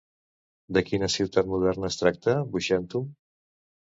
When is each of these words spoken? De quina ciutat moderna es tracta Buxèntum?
De 0.77 0.83
quina 0.87 1.09
ciutat 1.15 1.51
moderna 1.51 1.87
es 1.93 1.99
tracta 2.03 2.35
Buxèntum? 2.57 3.11